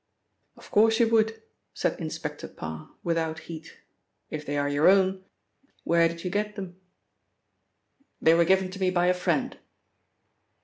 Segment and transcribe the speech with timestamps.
[0.57, 1.43] "Of course you would,"
[1.75, 3.81] said Inspector Parr without heat.
[4.31, 5.23] "If they are your own,
[5.83, 6.75] where did you get them?"
[8.19, 9.59] "They were given to me by a friend."